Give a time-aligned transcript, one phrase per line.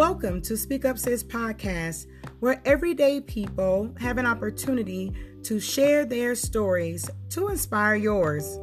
[0.00, 2.06] Welcome to Speak Up Sis podcast,
[2.38, 8.58] where everyday people have an opportunity to share their stories to inspire yours.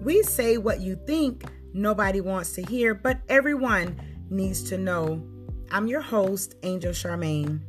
[0.00, 5.22] We say what you think nobody wants to hear, but everyone needs to know.
[5.70, 7.60] I'm your host, Angel Charmaine.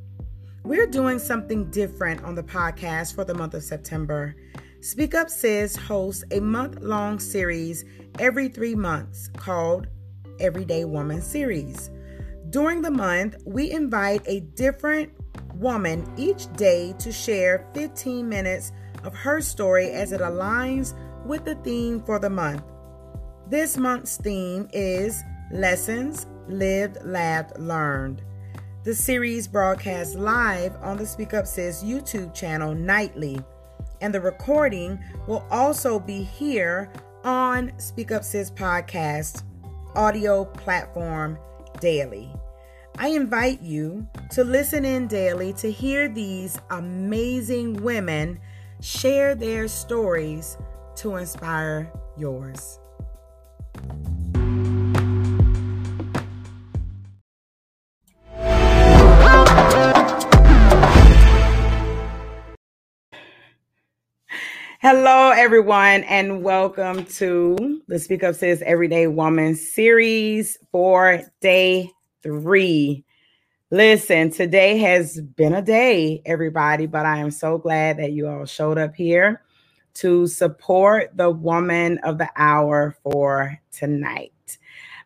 [0.63, 4.37] We're doing something different on the podcast for the month of September.
[4.79, 7.83] Speak Up Sis hosts a month long series
[8.19, 9.87] every three months called
[10.39, 11.89] Everyday Woman Series.
[12.51, 15.09] During the month, we invite a different
[15.55, 18.73] woman each day to share 15 minutes
[19.05, 20.93] of her story as it aligns
[21.25, 22.61] with the theme for the month.
[23.47, 28.21] This month's theme is Lessons Lived, Laughed, Learned.
[28.83, 33.39] The series broadcasts live on the Speak Up Sis YouTube channel nightly,
[34.01, 36.91] and the recording will also be here
[37.23, 39.43] on Speak Up Sis podcast
[39.95, 41.37] audio platform
[41.79, 42.29] daily.
[42.97, 48.39] I invite you to listen in daily to hear these amazing women
[48.81, 50.57] share their stories
[50.97, 52.79] to inspire yours.
[64.81, 71.91] Hello, everyone, and welcome to the Speak Up Sis Everyday Woman series for day
[72.23, 73.03] three.
[73.69, 78.45] Listen, today has been a day, everybody, but I am so glad that you all
[78.45, 79.41] showed up here
[79.95, 84.57] to support the woman of the hour for tonight.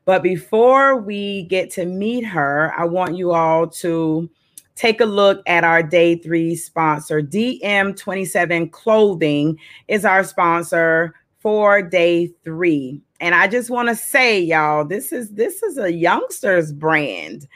[0.05, 4.29] But before we get to meet her, I want you all to
[4.75, 7.21] take a look at our day three sponsor.
[7.21, 9.57] DM27 Clothing
[9.87, 13.01] is our sponsor for day three.
[13.19, 17.47] And I just want to say, y'all, this is this is a youngsters brand.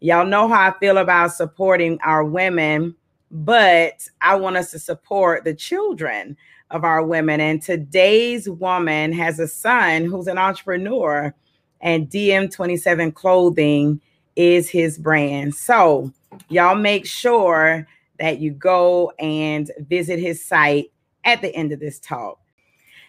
[0.00, 2.94] Y'all know how I feel about supporting our women,
[3.30, 6.36] but I want us to support the children
[6.70, 7.40] of our women.
[7.40, 11.34] And today's woman has a son who's an entrepreneur,
[11.80, 14.00] and DM27 Clothing
[14.36, 15.54] is his brand.
[15.54, 16.12] So
[16.48, 17.86] y'all make sure
[18.18, 20.92] that you go and visit his site
[21.24, 22.38] at the end of this talk.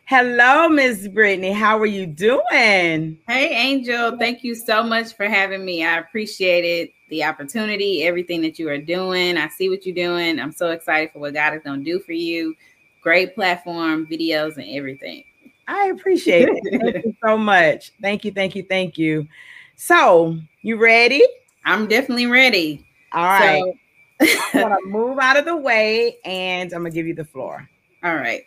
[0.05, 1.53] Hello, Miss Brittney.
[1.53, 3.17] How are you doing?
[3.27, 4.17] Hey, Angel.
[4.17, 5.85] Thank you so much for having me.
[5.85, 9.37] I appreciate it, the opportunity, everything that you are doing.
[9.37, 10.39] I see what you're doing.
[10.39, 12.55] I'm so excited for what God is going to do for you.
[13.01, 15.23] Great platform, videos, and everything.
[15.67, 16.79] I appreciate it.
[16.81, 17.91] Thank you so much.
[18.01, 19.27] Thank you, thank you, thank you.
[19.75, 21.25] So, you ready?
[21.63, 22.85] I'm definitely ready.
[23.13, 23.63] All right.
[24.19, 27.67] So, I'm gonna move out of the way and I'm gonna give you the floor.
[28.03, 28.43] All right.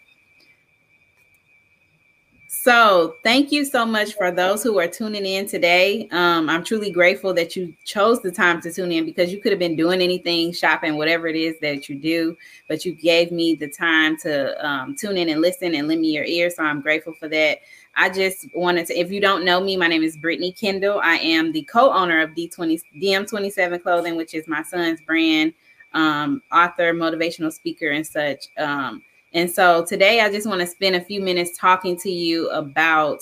[2.56, 6.08] So, thank you so much for those who are tuning in today.
[6.12, 9.50] Um, I'm truly grateful that you chose the time to tune in because you could
[9.50, 12.36] have been doing anything, shopping, whatever it is that you do,
[12.68, 16.12] but you gave me the time to um, tune in and listen and lend me
[16.12, 16.48] your ear.
[16.48, 17.58] So, I'm grateful for that.
[17.96, 21.00] I just wanted to, if you don't know me, my name is Brittney Kendle.
[21.02, 25.52] I am the co-owner of D20 DM27 Clothing, which is my son's brand,
[25.92, 28.46] um, author, motivational speaker, and such.
[28.56, 29.02] Um,
[29.34, 33.20] and so today I just want to spend a few minutes talking to you about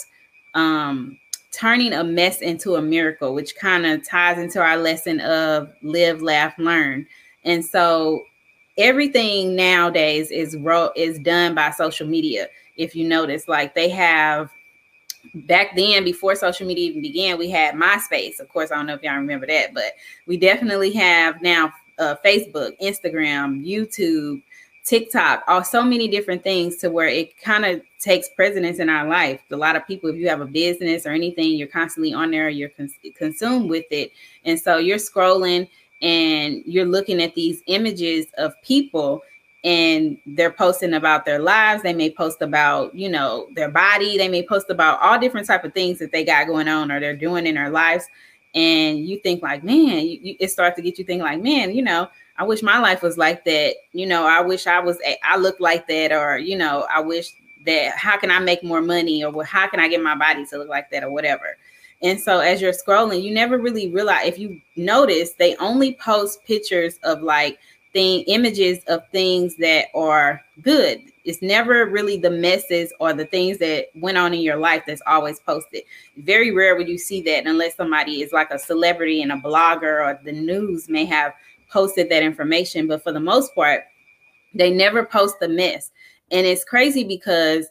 [0.54, 1.18] um,
[1.52, 6.22] turning a mess into a miracle, which kind of ties into our lesson of live,
[6.22, 7.06] laugh, learn.
[7.44, 8.24] And so
[8.78, 12.48] everything nowadays is ro- is done by social media.
[12.76, 14.50] If you notice, like they have
[15.34, 18.94] back then before social media even began we had myspace of course i don't know
[18.94, 19.92] if y'all remember that but
[20.26, 24.42] we definitely have now uh, facebook instagram youtube
[24.84, 29.06] tiktok all so many different things to where it kind of takes precedence in our
[29.06, 29.40] life.
[29.52, 32.48] A lot of people if you have a business or anything you're constantly on there
[32.48, 34.10] you're cons- consumed with it.
[34.44, 35.68] And so you're scrolling
[36.00, 39.22] and you're looking at these images of people
[39.64, 41.84] and they're posting about their lives.
[41.84, 44.18] They may post about you know their body.
[44.18, 46.98] They may post about all different type of things that they got going on or
[46.98, 48.04] they're doing in their lives.
[48.54, 51.72] And you think like man you, you, it starts to get you thinking like man
[51.72, 52.08] you know
[52.42, 55.58] i wish my life was like that you know i wish i was i look
[55.60, 57.30] like that or you know i wish
[57.64, 60.58] that how can i make more money or how can i get my body to
[60.58, 61.56] look like that or whatever
[62.02, 66.44] and so as you're scrolling you never really realize if you notice they only post
[66.44, 67.60] pictures of like
[67.92, 71.02] thing images of things that are good.
[71.24, 75.02] It's never really the messes or the things that went on in your life that's
[75.06, 75.82] always posted.
[76.16, 80.04] Very rare would you see that unless somebody is like a celebrity and a blogger
[80.04, 81.34] or the news may have
[81.72, 82.86] posted that information.
[82.86, 83.84] But for the most part,
[84.54, 85.90] they never post the mess.
[86.30, 87.66] And it's crazy because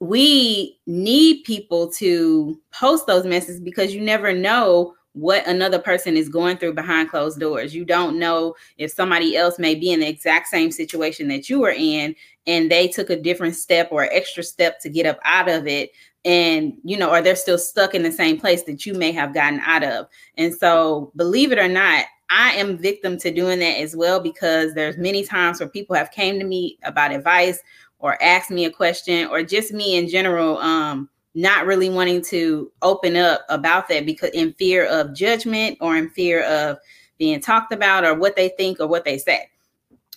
[0.00, 6.28] we need people to post those messes because you never know what another person is
[6.28, 7.74] going through behind closed doors.
[7.74, 11.60] You don't know if somebody else may be in the exact same situation that you
[11.60, 12.14] were in
[12.46, 15.90] and they took a different step or extra step to get up out of it
[16.24, 19.34] and you know or they're still stuck in the same place that you may have
[19.34, 20.06] gotten out of.
[20.36, 24.72] And so believe it or not, I am victim to doing that as well because
[24.74, 27.60] there's many times where people have came to me about advice
[27.98, 32.72] or asked me a question or just me in general um not really wanting to
[32.82, 36.78] open up about that because in fear of judgment or in fear of
[37.18, 39.48] being talked about or what they think or what they say.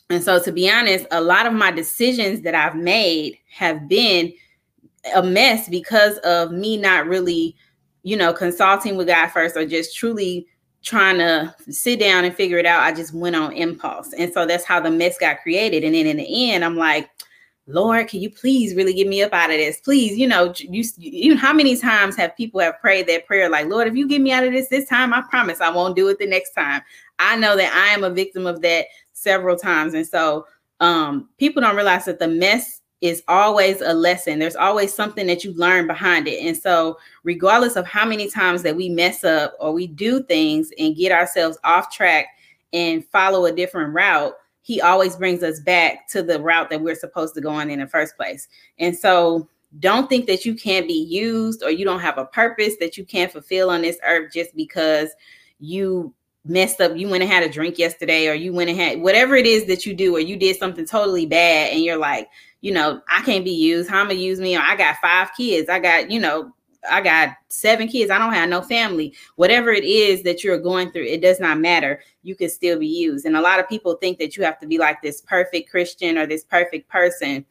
[0.09, 4.33] And so, to be honest, a lot of my decisions that I've made have been
[5.15, 7.55] a mess because of me not really,
[8.03, 10.47] you know, consulting with God first or just truly
[10.83, 12.83] trying to sit down and figure it out.
[12.83, 14.13] I just went on impulse.
[14.13, 15.83] And so that's how the mess got created.
[15.83, 17.09] And then in the end, I'm like,
[17.65, 19.79] Lord, can you please really get me up out of this?
[19.79, 23.67] Please, you know, you, you how many times have people have prayed that prayer like,
[23.67, 26.09] Lord, if you get me out of this this time, I promise I won't do
[26.09, 26.81] it the next time.
[27.19, 29.93] I know that I am a victim of that several times.
[29.93, 30.45] And so
[30.81, 34.39] um people don't realize that the mess is always a lesson.
[34.39, 36.41] There's always something that you learn behind it.
[36.41, 40.71] And so, regardless of how many times that we mess up or we do things
[40.79, 42.27] and get ourselves off track
[42.71, 46.95] and follow a different route, he always brings us back to the route that we're
[46.95, 48.47] supposed to go on in the first place.
[48.79, 52.77] And so don't think that you can't be used or you don't have a purpose
[52.79, 55.09] that you can't fulfill on this earth just because
[55.59, 56.13] you
[56.45, 59.33] messed up you went and had a drink yesterday or you went and had whatever
[59.33, 62.27] it is that you do or you did something totally bad and you're like
[62.63, 65.69] you know i can't be used how am gonna use me i got five kids
[65.69, 66.51] i got you know
[66.89, 68.11] I got seven kids.
[68.11, 69.13] I don't have no family.
[69.35, 72.01] Whatever it is that you're going through, it does not matter.
[72.23, 73.25] You can still be used.
[73.25, 76.17] And a lot of people think that you have to be like this perfect Christian
[76.17, 77.45] or this perfect person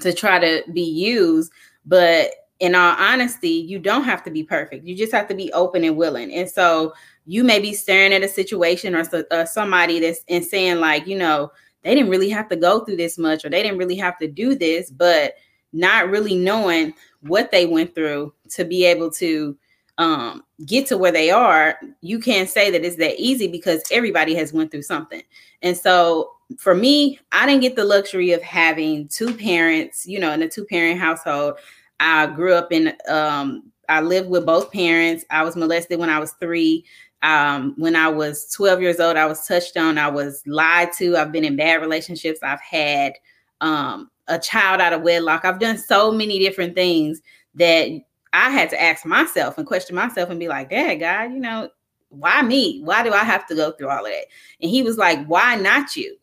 [0.00, 1.52] to try to be used.
[1.84, 2.30] But
[2.60, 4.86] in all honesty, you don't have to be perfect.
[4.86, 6.32] You just have to be open and willing.
[6.32, 6.94] And so
[7.26, 11.06] you may be staring at a situation or, or uh, somebody that's and saying, like,
[11.06, 11.50] you know,
[11.82, 14.28] they didn't really have to go through this much or they didn't really have to
[14.28, 15.34] do this, but
[15.72, 19.56] not really knowing what they went through to be able to
[19.98, 24.34] um, get to where they are, you can't say that it's that easy because everybody
[24.34, 25.22] has went through something.
[25.62, 30.32] And so for me, I didn't get the luxury of having two parents, you know,
[30.32, 31.58] in a two parent household.
[32.00, 35.24] I grew up in, um, I lived with both parents.
[35.30, 36.84] I was molested when I was three.
[37.22, 39.96] Um, when I was 12 years old, I was touched on.
[39.98, 41.16] I was lied to.
[41.16, 42.40] I've been in bad relationships.
[42.42, 43.14] I've had
[43.60, 45.44] um, a child out of wedlock.
[45.44, 47.20] I've done so many different things
[47.54, 47.88] that
[48.32, 51.68] I had to ask myself and question myself and be like, Dad, God, you know,
[52.08, 52.80] why me?
[52.82, 54.26] Why do I have to go through all of that?
[54.60, 56.16] And he was like, Why not you?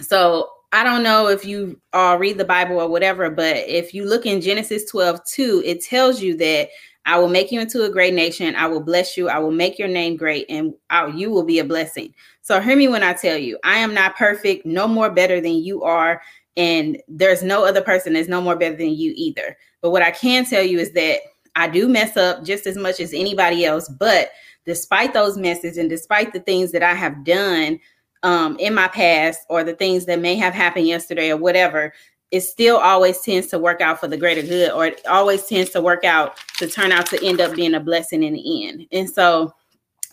[0.00, 4.06] So I don't know if you all read the Bible or whatever, but if you
[4.06, 6.70] look in Genesis 12, 2, it tells you that
[7.04, 8.54] I will make you into a great nation.
[8.54, 9.28] I will bless you.
[9.28, 12.14] I will make your name great, and I, you will be a blessing.
[12.42, 15.62] So hear me when I tell you, I am not perfect, no more better than
[15.62, 16.22] you are.
[16.56, 19.56] And there's no other person that's no more better than you either.
[19.80, 21.20] But what I can tell you is that
[21.56, 23.88] I do mess up just as much as anybody else.
[23.88, 24.30] But
[24.64, 27.80] despite those messes and despite the things that I have done
[28.22, 31.92] um, in my past or the things that may have happened yesterday or whatever,
[32.32, 35.70] it still always tends to work out for the greater good or it always tends
[35.70, 38.86] to work out to turn out to end up being a blessing in the end.
[38.90, 39.54] And so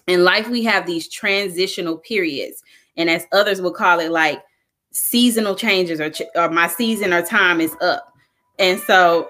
[0.05, 2.61] in life, we have these transitional periods.
[2.97, 4.43] And as others will call it, like
[4.91, 8.11] seasonal changes or, or my season or time is up.
[8.59, 9.29] And so,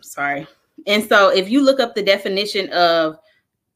[0.00, 0.46] sorry.
[0.86, 3.18] And so if you look up the definition of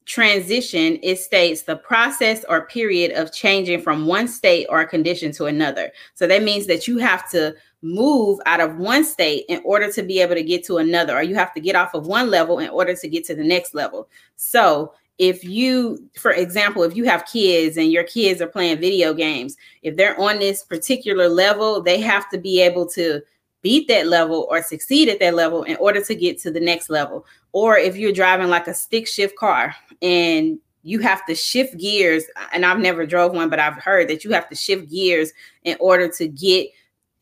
[0.05, 5.45] transition, it states the process or period of changing from one state or condition to
[5.45, 5.91] another.
[6.13, 10.03] So that means that you have to move out of one state in order to
[10.03, 12.59] be able to get to another, or you have to get off of one level
[12.59, 14.07] in order to get to the next level.
[14.35, 19.13] So if you for example if you have kids and your kids are playing video
[19.13, 23.21] games if they're on this particular level they have to be able to
[23.65, 26.87] beat that level or succeed at that level in order to get to the next
[26.87, 27.25] level.
[27.51, 32.25] Or if you're driving like a stick shift car and you have to shift gears
[32.53, 35.31] and I've never drove one but I've heard that you have to shift gears
[35.63, 36.67] in order to get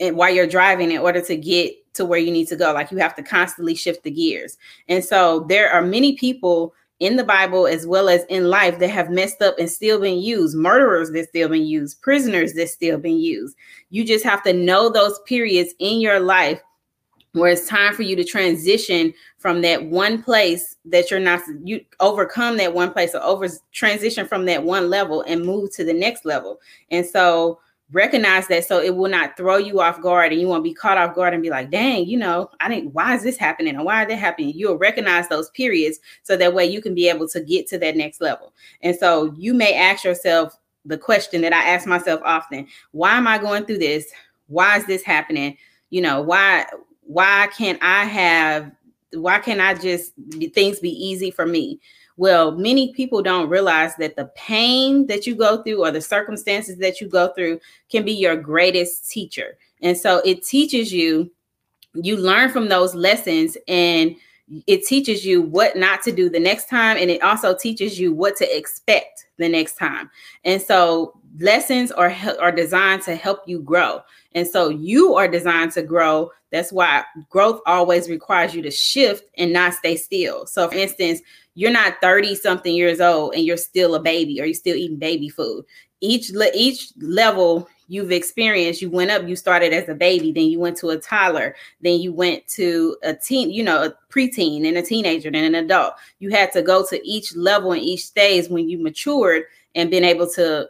[0.01, 2.73] and while you're driving in order to get to where you need to go.
[2.73, 4.57] Like you have to constantly shift the gears.
[4.89, 6.73] And so there are many people
[7.03, 10.19] in the Bible as well as in life that have messed up and still been
[10.19, 13.57] used, murderers that still been used, prisoners that still been used.
[13.89, 16.62] You just have to know those periods in your life
[17.33, 21.83] where it's time for you to transition from that one place that you're not you
[22.00, 25.93] overcome that one place or over transition from that one level and move to the
[25.93, 26.60] next level.
[26.89, 27.60] And so
[27.93, 30.97] recognize that so it will not throw you off guard and you won't be caught
[30.97, 33.75] off guard and be like dang you know i didn't why is this happening?
[33.75, 34.53] And why is that happening?
[34.55, 37.97] You'll recognize those periods so that way you can be able to get to that
[37.97, 38.53] next level.
[38.81, 43.27] And so you may ask yourself the question that i ask myself often why am
[43.27, 44.05] i going through this?
[44.47, 45.57] Why is this happening?
[45.89, 46.65] You know why
[47.01, 48.71] why can't i have
[49.13, 50.13] why can't i just
[50.53, 51.79] things be easy for me
[52.17, 56.77] well, many people don't realize that the pain that you go through or the circumstances
[56.77, 59.58] that you go through can be your greatest teacher.
[59.82, 61.32] And so it teaches you,
[61.93, 64.15] you learn from those lessons and
[64.67, 66.98] it teaches you what not to do the next time.
[66.98, 70.12] And it also teaches you what to expect the next time.
[70.43, 74.01] And so lessons are, are designed to help you grow.
[74.36, 76.32] And so you are designed to grow.
[76.51, 80.46] That's why growth always requires you to shift and not stay still.
[80.46, 81.22] So, for instance,
[81.55, 84.98] you're not 30 something years old and you're still a baby or you're still eating
[84.98, 85.65] baby food.
[86.01, 90.60] Each each level you've experienced you went up you started as a baby then you
[90.60, 94.77] went to a toddler then you went to a teen you know a preteen and
[94.77, 95.93] a teenager and an adult.
[96.19, 99.43] You had to go to each level and each stage when you matured
[99.75, 100.67] and been able to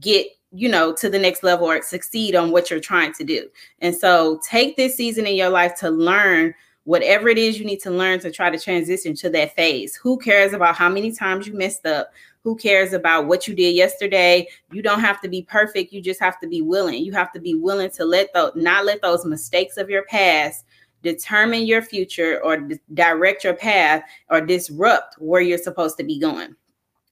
[0.00, 3.48] get you know to the next level or succeed on what you're trying to do.
[3.80, 7.80] And so take this season in your life to learn whatever it is you need
[7.80, 9.94] to learn to try to transition to that phase.
[9.96, 12.10] Who cares about how many times you messed up?
[12.42, 14.48] Who cares about what you did yesterday?
[14.72, 15.92] You don't have to be perfect.
[15.92, 17.04] You just have to be willing.
[17.04, 20.64] You have to be willing to let those not let those mistakes of your past
[21.02, 26.18] determine your future or di- direct your path or disrupt where you're supposed to be
[26.18, 26.54] going.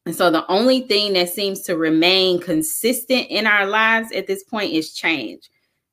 [0.07, 4.43] And so the only thing that seems to remain consistent in our lives at this
[4.43, 5.51] point is change.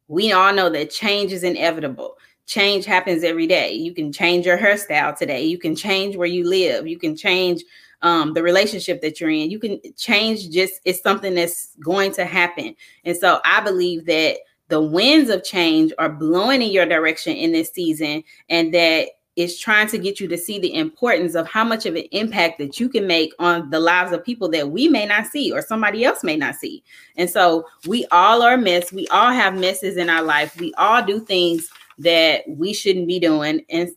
[0.07, 2.17] We all know that change is inevitable
[2.47, 3.73] change happens every day.
[3.73, 5.43] You can change your hairstyle today.
[5.43, 6.87] You can change where you live.
[6.87, 7.63] You can change
[8.01, 9.51] um, the relationship that you're in.
[9.51, 12.75] You can change just it's something that's going to happen.
[13.03, 14.37] And so I believe that
[14.69, 19.59] the winds of change are blowing in your direction in this season and that is
[19.59, 22.79] trying to get you to see the importance of how much of an impact that
[22.79, 26.03] you can make on the lives of people that we may not see or somebody
[26.03, 26.83] else may not see.
[27.17, 28.91] And so we all are mess.
[28.91, 30.59] We all have messes in our life.
[30.59, 33.65] We all do things that we shouldn't be doing.
[33.69, 33.89] And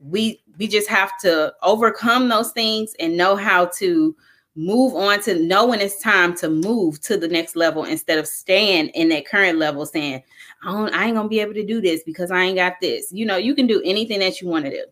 [0.00, 4.16] we we just have to overcome those things and know how to
[4.54, 8.26] move on to know when it's time to move to the next level instead of
[8.26, 10.22] staying in that current level saying
[10.64, 13.12] I, don't, I ain't gonna be able to do this because i ain't got this.
[13.12, 14.84] You know you can do anything that you want to do.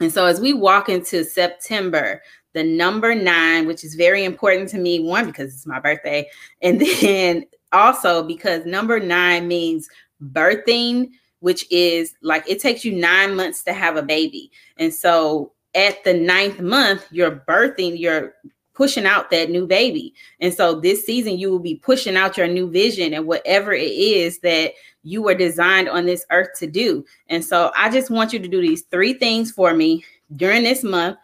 [0.00, 2.22] And so as we walk into september
[2.52, 6.28] the number nine which is very important to me one because it's my birthday
[6.60, 9.88] and then also because number nine means
[10.30, 11.10] birthing
[11.42, 14.50] which is like it takes you nine months to have a baby.
[14.76, 18.34] And so at the ninth month, you're birthing, you're
[18.74, 20.14] pushing out that new baby.
[20.40, 23.90] And so this season, you will be pushing out your new vision and whatever it
[23.90, 24.72] is that
[25.02, 27.04] you were designed on this earth to do.
[27.28, 30.04] And so I just want you to do these three things for me
[30.36, 31.18] during this month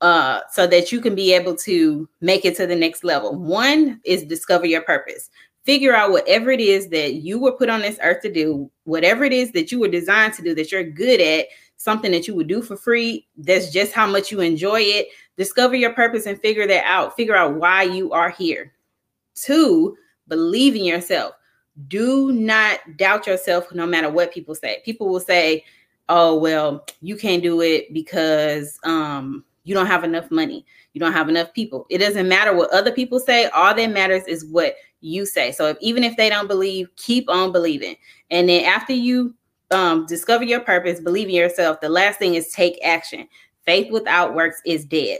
[0.00, 3.34] uh, so that you can be able to make it to the next level.
[3.34, 5.28] One is discover your purpose
[5.64, 9.24] figure out whatever it is that you were put on this earth to do, whatever
[9.24, 12.34] it is that you were designed to do that you're good at, something that you
[12.34, 13.26] would do for free.
[13.36, 15.08] That's just how much you enjoy it.
[15.36, 17.16] Discover your purpose and figure that out.
[17.16, 18.72] Figure out why you are here.
[19.34, 19.96] Two,
[20.28, 21.34] believe in yourself.
[21.88, 24.82] Do not doubt yourself no matter what people say.
[24.84, 25.64] People will say,
[26.08, 30.64] oh, well, you can't do it because um, you don't have enough money.
[30.92, 31.86] You don't have enough people.
[31.90, 33.46] It doesn't matter what other people say.
[33.46, 35.52] All that matters is what you say.
[35.52, 37.96] So if, even if they don't believe, keep on believing.
[38.30, 39.34] And then after you
[39.70, 43.28] um, discover your purpose, believe in yourself, the last thing is take action.
[43.66, 45.18] Faith without works is dead.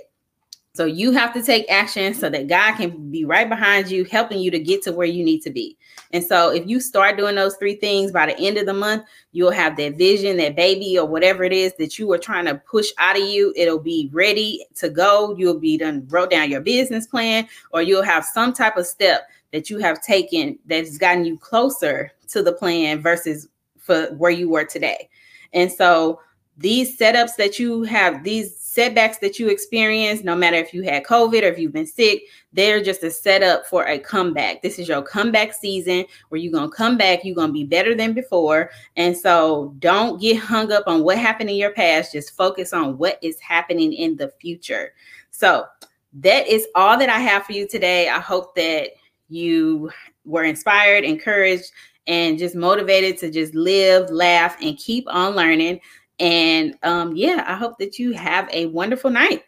[0.73, 4.39] So you have to take action so that God can be right behind you, helping
[4.39, 5.77] you to get to where you need to be.
[6.13, 9.05] And so if you start doing those three things by the end of the month,
[9.33, 12.55] you'll have that vision, that baby, or whatever it is that you are trying to
[12.55, 13.53] push out of you.
[13.57, 15.35] It'll be ready to go.
[15.37, 19.29] You'll be done, wrote down your business plan, or you'll have some type of step
[19.53, 24.49] that you have taken that's gotten you closer to the plan versus for where you
[24.49, 25.09] were today.
[25.53, 26.21] And so
[26.61, 31.05] these setups that you have, these setbacks that you experience, no matter if you had
[31.05, 34.61] COVID or if you've been sick, they're just a setup for a comeback.
[34.61, 37.65] This is your comeback season where you're going to come back, you're going to be
[37.65, 38.71] better than before.
[38.97, 42.99] And so don't get hung up on what happened in your past, just focus on
[42.99, 44.93] what is happening in the future.
[45.31, 45.65] So
[46.13, 48.11] that is all that I have for you today.
[48.11, 48.91] I hope that
[49.31, 49.91] you
[50.27, 51.73] were inspired, encouraged,
[52.07, 55.81] and just motivated to just live, laugh, and keep on learning.
[56.21, 59.45] And um, yeah, I hope that you have a wonderful night.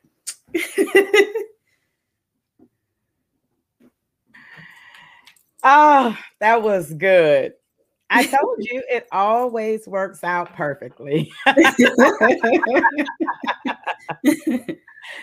[5.63, 7.53] Oh, that was good.
[8.11, 11.33] I told you it always works out perfectly.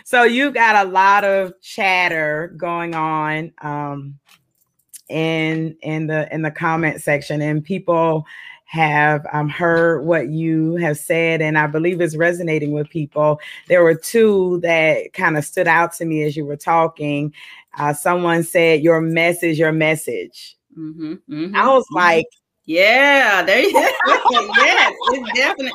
[0.03, 4.17] so you got a lot of chatter going on um,
[5.07, 8.25] in in the in the comment section, and people
[8.69, 13.39] have um, heard what you have said, and I believe it's resonating with people.
[13.67, 17.33] There were two that kind of stood out to me as you were talking.
[17.79, 21.95] Uh, someone said, "Your message, your message." Mm-hmm, mm-hmm, I was mm-hmm.
[21.95, 22.27] like,
[22.65, 23.79] "Yeah, there you go."
[24.57, 25.71] yes, it's definitely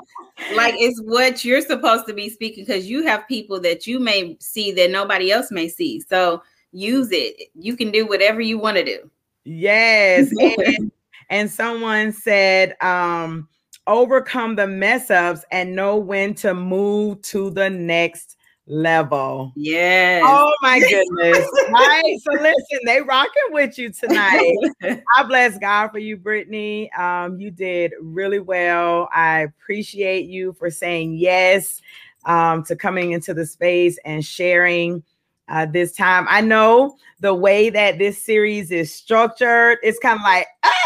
[0.55, 4.37] like it's what you're supposed to be speaking because you have people that you may
[4.39, 6.01] see that nobody else may see.
[6.01, 7.49] So use it.
[7.57, 9.11] You can do whatever you want to do.
[9.43, 10.31] Yes.
[10.41, 10.93] and
[11.31, 13.49] and someone said, um,
[13.87, 19.53] overcome the mess ups and know when to move to the next level.
[19.57, 20.25] Yes.
[20.27, 21.47] Oh my goodness.
[21.71, 22.19] right.
[22.23, 24.55] So listen, they rocking with you tonight.
[25.17, 26.97] I bless God for you, Brittney.
[26.99, 29.09] Um, you did really well.
[29.13, 31.83] I appreciate you for saying yes
[32.25, 35.03] um, to coming into the space and sharing
[35.49, 36.27] uh, this time.
[36.29, 40.84] I know the way that this series is structured, it's kind of like, ah,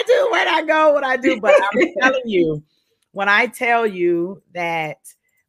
[0.00, 0.28] I do?
[0.30, 0.92] Where I go?
[0.92, 1.40] What I do?
[1.40, 2.62] But I'm telling you,
[3.12, 4.98] when I tell you that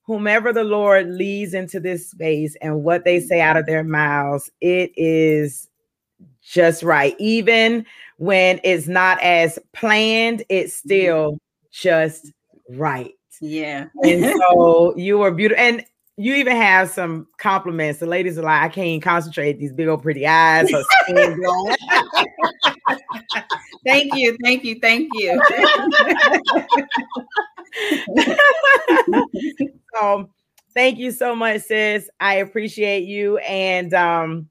[0.03, 4.49] whomever the Lord leads into this space and what they say out of their mouths,
[4.59, 5.69] it is
[6.41, 7.15] just right.
[7.19, 7.85] Even
[8.17, 10.87] when it's not as planned, it's mm-hmm.
[10.87, 11.39] still
[11.71, 12.31] just
[12.69, 13.13] right.
[13.39, 13.87] Yeah.
[14.03, 15.63] and so you were beautiful.
[15.63, 15.85] And
[16.21, 17.99] you even have some compliments.
[17.99, 19.57] The ladies are like, I can't concentrate.
[19.57, 20.69] These big old pretty eyes.
[23.87, 25.41] thank you, thank you, thank you.
[29.95, 30.29] so,
[30.75, 32.07] thank you so much, sis.
[32.19, 33.39] I appreciate you.
[33.39, 34.50] And um,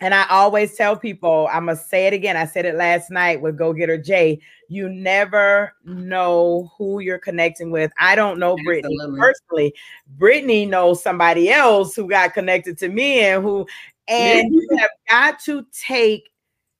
[0.00, 2.36] and I always tell people, I must say it again.
[2.36, 4.40] I said it last night with Go Getter Jay.
[4.68, 7.90] You never know who you're connecting with.
[7.98, 9.74] I don't know Brittney personally.
[10.16, 13.66] Brittney knows somebody else who got connected to me and who,
[14.06, 16.30] and you have got to take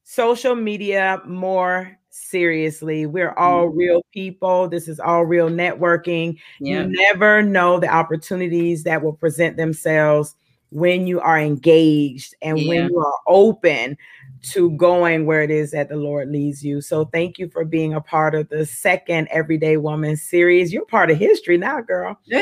[0.05, 3.07] social media more seriously.
[3.07, 3.79] We're all mm-hmm.
[3.79, 4.69] real people.
[4.69, 6.39] This is all real networking.
[6.61, 6.83] Yeah.
[6.83, 10.37] You never know the opportunities that will present themselves
[10.71, 12.69] when you are engaged and yeah.
[12.69, 13.97] when you are open
[14.41, 16.81] to going where it is that the Lord leads you.
[16.81, 20.73] So thank you for being a part of the second Everyday Woman series.
[20.73, 22.19] You're part of history now, girl.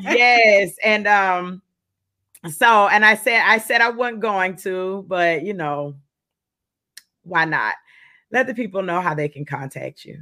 [0.00, 0.74] yes.
[0.84, 1.62] And um,
[2.50, 5.94] so and I said I said I wasn't going to, but you know,
[7.22, 7.76] why not?
[8.32, 10.20] Let the people know how they can contact you.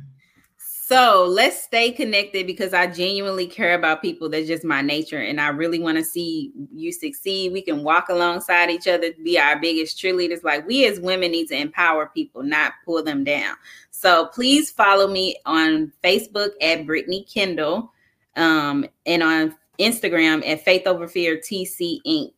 [0.89, 4.31] So let's stay connected because I genuinely care about people.
[4.31, 5.21] That's just my nature.
[5.21, 7.53] And I really want to see you succeed.
[7.53, 10.43] We can walk alongside each other, be our biggest cheerleaders.
[10.43, 13.57] Like we as women need to empower people, not pull them down.
[13.91, 17.91] So please follow me on Facebook at Brittney Kendle
[18.37, 22.33] um, and on Instagram at Faith Over Fear TC Inc.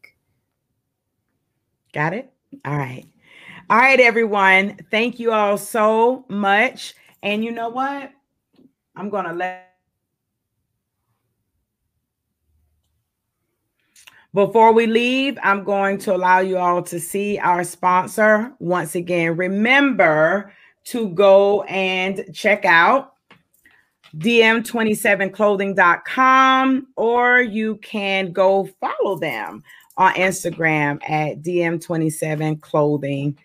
[1.92, 2.32] Got it?
[2.64, 3.06] All right.
[3.70, 4.76] All right, everyone.
[4.90, 6.94] Thank you all so much.
[7.22, 8.10] And you know what?
[9.00, 9.66] I'm going to let
[14.34, 19.36] Before we leave, I'm going to allow you all to see our sponsor once again.
[19.36, 20.52] Remember
[20.84, 23.14] to go and check out
[24.18, 29.64] dm27clothing.com or you can go follow them
[29.96, 33.36] on Instagram at dm27clothing.com